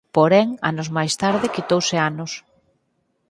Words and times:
Porén 0.15 0.47
anos 0.71 0.89
máis 0.95 1.13
tarde 1.23 1.53
quitouse 1.55 1.95
anos. 2.09 2.31